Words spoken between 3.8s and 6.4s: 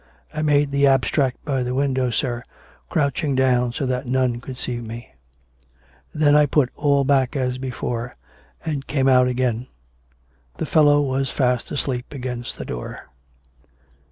that none should see me. Then